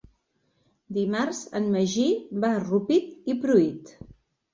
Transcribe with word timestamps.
Dimarts 0.95 1.41
en 1.59 1.67
Magí 1.75 2.05
va 2.45 2.49
a 2.55 2.63
Rupit 2.63 3.29
i 3.33 3.37
Pruit. 3.45 3.93